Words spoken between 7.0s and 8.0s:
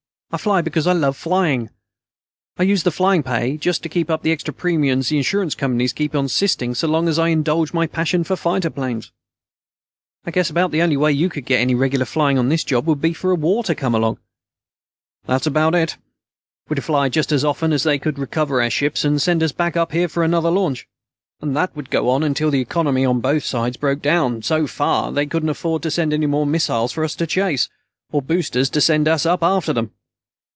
as I indulge my